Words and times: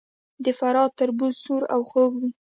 د 0.43 0.45
فراه 0.57 0.89
تربوز 0.99 1.33
سور 1.43 1.63
او 1.73 1.81
خوږ 1.89 2.11
وي. 2.19 2.29